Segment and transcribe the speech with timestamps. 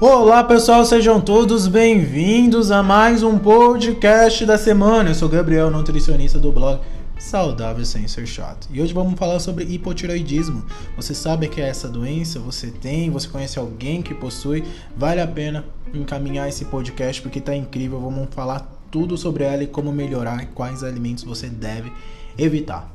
[0.00, 5.10] Olá pessoal, sejam todos bem-vindos a mais um podcast da semana.
[5.10, 6.80] Eu sou Gabriel, nutricionista do blog
[7.18, 8.68] Saudável Sem Ser Chato.
[8.70, 10.64] E hoje vamos falar sobre hipotiroidismo.
[10.94, 12.38] Você sabe que é essa doença?
[12.38, 13.10] Você tem?
[13.10, 14.62] Você conhece alguém que possui?
[14.96, 17.98] Vale a pena encaminhar esse podcast porque tá incrível.
[17.98, 21.92] Vamos falar tudo sobre ela e como melhorar e quais alimentos você deve
[22.38, 22.88] evitar.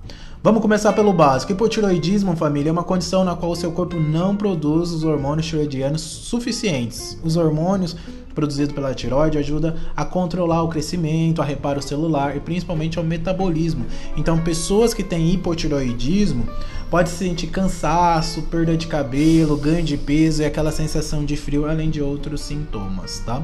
[0.44, 1.54] Vamos começar pelo básico.
[1.54, 6.02] Hipotiroidismo, família, é uma condição na qual o seu corpo não produz os hormônios tiroidianos
[6.02, 7.18] suficientes.
[7.24, 7.96] Os hormônios
[8.36, 13.86] produzidos pela tiroide ajudam a controlar o crescimento, a reparo celular e principalmente ao metabolismo.
[14.18, 16.46] Então, pessoas que têm hipotiroidismo
[16.92, 21.90] podem sentir cansaço, perda de cabelo, ganho de peso e aquela sensação de frio, além
[21.90, 23.42] de outros sintomas, tá?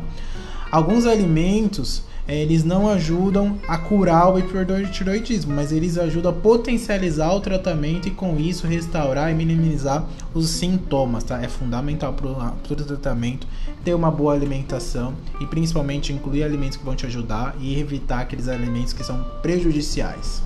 [0.70, 2.04] Alguns alimentos
[2.36, 8.12] eles não ajudam a curar o hipertiroidismo, mas eles ajudam a potencializar o tratamento e
[8.12, 11.42] com isso restaurar e minimizar os sintomas, tá?
[11.42, 13.48] É fundamental para o tratamento
[13.84, 18.48] ter uma boa alimentação e principalmente incluir alimentos que vão te ajudar e evitar aqueles
[18.48, 20.44] alimentos que são prejudiciais.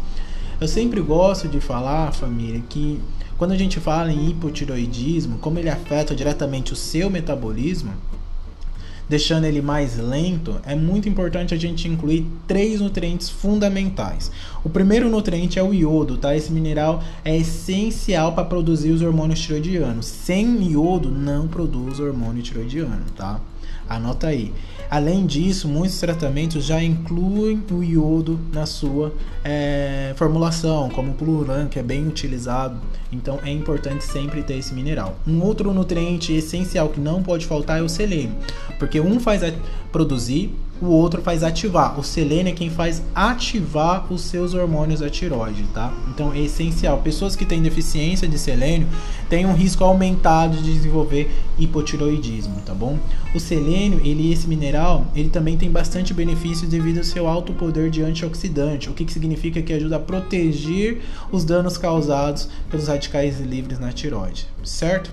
[0.61, 3.01] Eu sempre gosto de falar, família, que
[3.37, 7.91] quando a gente fala em hipotiroidismo, como ele afeta diretamente o seu metabolismo,
[9.07, 14.31] deixando ele mais lento, é muito importante a gente incluir três nutrientes fundamentais.
[14.63, 16.35] O primeiro nutriente é o iodo, tá?
[16.35, 20.05] Esse mineral é essencial para produzir os hormônios tiroidianos.
[20.05, 23.39] Sem iodo não produz hormônio tiroidiano, tá?
[23.87, 24.53] Anota aí.
[24.89, 31.67] Além disso, muitos tratamentos já incluem o iodo na sua é, formulação, como o Pluran,
[31.67, 32.79] que é bem utilizado.
[33.11, 35.17] Então é importante sempre ter esse mineral.
[35.27, 38.35] Um outro nutriente essencial que não pode faltar é o selênio,
[38.77, 39.41] porque um faz
[39.91, 41.97] produzir o outro faz ativar.
[41.99, 45.93] O selênio é quem faz ativar os seus hormônios da tiroide, tá?
[46.09, 46.99] Então é essencial.
[46.99, 48.87] Pessoas que têm deficiência de selênio
[49.29, 52.97] têm um risco aumentado de desenvolver hipotiroidismo, tá bom?
[53.33, 57.89] O selênio, ele esse mineral, ele também tem bastante benefícios devido ao seu alto poder
[57.89, 61.01] de antioxidante, o que, que significa que ajuda a proteger
[61.31, 65.11] os danos causados pelos radicais livres na tiroide, certo?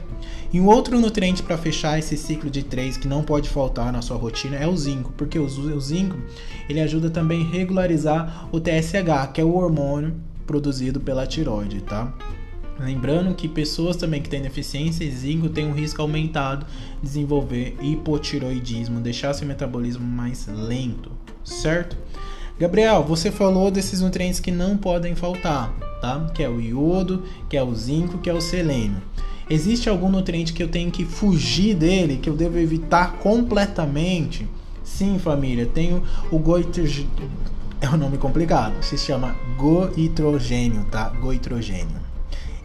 [0.52, 4.02] E um outro nutriente para fechar esse ciclo de três que não pode faltar na
[4.02, 5.48] sua rotina é o zinco, porque o,
[5.80, 6.16] zinco
[6.68, 10.14] ele ajuda também a regularizar o TSH, que é o hormônio
[10.46, 12.12] produzido pela tiroide, tá?
[12.78, 16.64] Lembrando que pessoas também que têm deficiência de zinco têm um risco aumentado
[17.02, 21.12] de desenvolver hipotiroidismo, deixar seu metabolismo mais lento,
[21.44, 21.96] certo?
[22.58, 26.30] Gabriel, você falou desses nutrientes que não podem faltar, tá?
[26.34, 29.02] Que é o iodo, que é o zinco, que é o selênio.
[29.48, 34.48] Existe algum nutriente que eu tenho que fugir dele, que eu devo evitar completamente?
[34.96, 37.10] Sim, família, tenho o goitrogênio.
[37.80, 41.08] É um nome complicado, se chama goitrogênio, tá?
[41.08, 42.09] Goitrogênio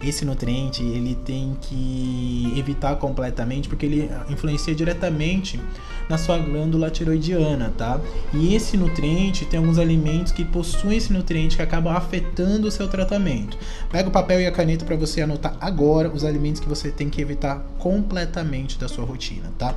[0.08, 5.60] esse nutriente ele tem que evitar completamente porque ele influencia diretamente
[6.08, 8.00] na sua glândula tiroidiana, tá?
[8.34, 12.88] E esse nutriente tem alguns alimentos que possuem esse nutriente que acabam afetando o seu
[12.88, 13.58] tratamento.
[13.92, 17.10] Pega o papel e a caneta para você anotar agora os alimentos que você tem
[17.10, 19.76] que evitar completamente da sua rotina, tá?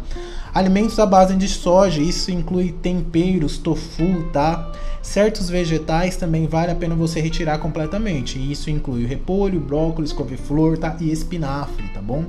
[0.52, 4.70] Alimentos à base de soja, isso inclui temperos, tofu, tá?
[5.02, 8.38] Certos vegetais também vale a pena você retirar completamente.
[8.38, 10.96] Isso inclui repolho, brócolis, couve-flor tá?
[11.00, 12.24] e espinafre, tá bom?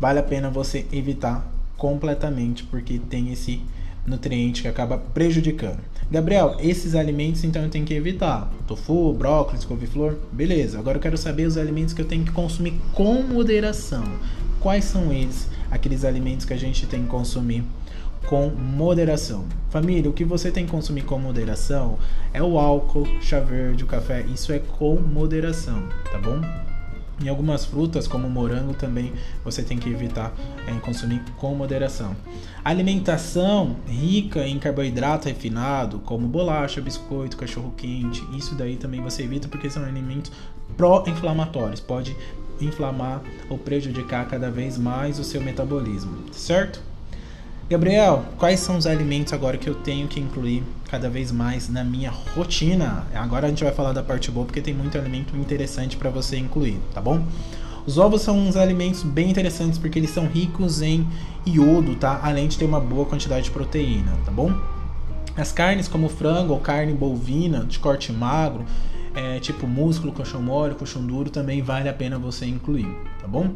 [0.00, 1.46] Vale a pena você evitar
[1.76, 3.60] completamente porque tem esse
[4.06, 5.78] nutriente que acaba prejudicando.
[6.10, 8.50] Gabriel, esses alimentos então eu tenho que evitar.
[8.66, 10.78] Tofu, brócolis, couve-flor, beleza.
[10.78, 14.04] Agora eu quero saber os alimentos que eu tenho que consumir com moderação.
[14.58, 15.46] Quais são eles?
[15.70, 17.62] Aqueles alimentos que a gente tem que consumir
[18.26, 19.44] com moderação.
[19.70, 21.98] Família, o que você tem que consumir com moderação
[22.32, 26.40] é o álcool, chá verde, o café, isso é com moderação, tá bom?
[27.22, 29.12] Em algumas frutas, como morango, também
[29.44, 30.32] você tem que evitar
[30.66, 32.16] é, consumir com moderação.
[32.64, 39.68] Alimentação rica em carboidrato refinado, como bolacha, biscoito, cachorro-quente, isso daí também você evita porque
[39.68, 40.32] são alimentos
[40.78, 41.80] pró-inflamatórios.
[41.80, 42.16] Pode
[42.58, 46.89] inflamar ou prejudicar cada vez mais o seu metabolismo, certo?
[47.70, 51.84] Gabriel, quais são os alimentos agora que eu tenho que incluir cada vez mais na
[51.84, 53.06] minha rotina?
[53.14, 56.36] Agora a gente vai falar da parte boa porque tem muito alimento interessante para você
[56.36, 57.24] incluir, tá bom?
[57.86, 61.06] Os ovos são uns alimentos bem interessantes porque eles são ricos em
[61.46, 62.18] iodo, tá?
[62.24, 64.52] Além de ter uma boa quantidade de proteína, tá bom?
[65.36, 68.64] As carnes como frango ou carne bovina de corte magro,
[69.14, 72.86] é, tipo músculo, colchão mole, colchão duro, também vale a pena você incluir,
[73.20, 73.54] tá bom?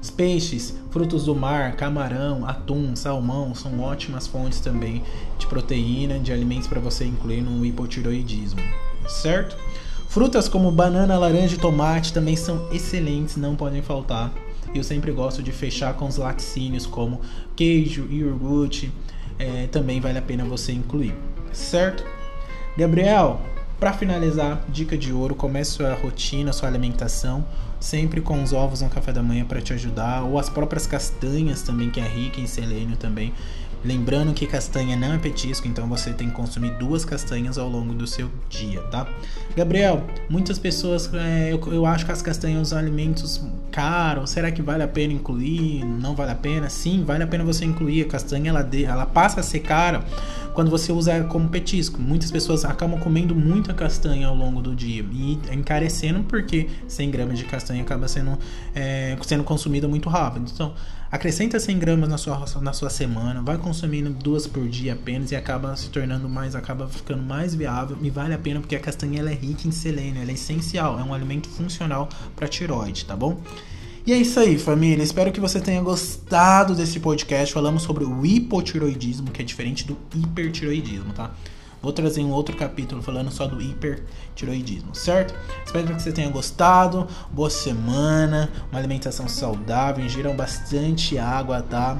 [0.00, 5.02] Os peixes, frutos do mar, camarão, atum, salmão são ótimas fontes também
[5.38, 8.60] de proteína, de alimentos para você incluir no hipotiroidismo,
[9.08, 9.56] certo?
[10.08, 14.32] Frutas como banana, laranja e tomate também são excelentes, não podem faltar.
[14.72, 17.20] E eu sempre gosto de fechar com os laticínios como
[17.54, 18.92] queijo, iogurte,
[19.38, 21.14] é, também vale a pena você incluir,
[21.52, 22.04] certo?
[22.76, 23.40] Gabriel,
[23.78, 27.44] para finalizar, dica de ouro: comece sua rotina, sua alimentação,
[27.78, 31.62] sempre com os ovos no café da manhã para te ajudar, ou as próprias castanhas
[31.62, 33.32] também, que é rica em selênio também.
[33.84, 37.94] Lembrando que castanha não é petisco, então você tem que consumir duas castanhas ao longo
[37.94, 39.06] do seu dia, tá?
[39.54, 43.40] Gabriel, muitas pessoas, é, eu, eu, acho que as castanhas são alimentos
[43.70, 44.30] caros.
[44.30, 45.84] Será que vale a pena incluir?
[45.84, 46.68] Não vale a pena?
[46.68, 48.02] Sim, vale a pena você incluir.
[48.02, 50.04] A castanha ela, ela passa a ser cara
[50.56, 52.00] quando você usa como petisco.
[52.00, 57.38] Muitas pessoas acabam comendo muita castanha ao longo do dia e encarecendo porque 100 gramas
[57.38, 58.38] de castanha acaba sendo,
[58.74, 60.50] é, sendo consumida muito rápido.
[60.50, 60.72] Então,
[61.12, 65.36] acrescenta 100 gramas na sua, na sua semana, vai consumindo duas por dia apenas e
[65.36, 69.20] acaba se tornando mais, acaba ficando mais viável e vale a pena porque a castanha
[69.20, 73.14] ela é rica em selênio, ela é essencial, é um alimento funcional para tiroide, tá
[73.14, 73.42] bom?
[74.06, 75.02] E é isso aí, família.
[75.02, 77.52] Espero que você tenha gostado desse podcast.
[77.52, 81.32] Falamos sobre o hipotiroidismo, que é diferente do hipertiroidismo, tá?
[81.82, 85.34] Vou trazer um outro capítulo falando só do hipertiroidismo, certo?
[85.64, 87.08] Espero que você tenha gostado.
[87.32, 91.98] Boa semana, uma alimentação saudável, ingiram bastante água, tá?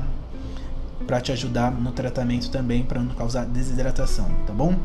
[1.09, 4.77] Para te ajudar no tratamento também, para não causar desidratação, tá bom?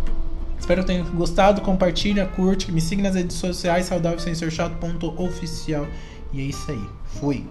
[0.60, 5.86] Espero que tenha gostado, compartilha, curte, me siga nas redes sociais saudávelsensorchato.oficial.
[6.34, 6.90] E é isso aí.
[7.06, 7.46] Fui.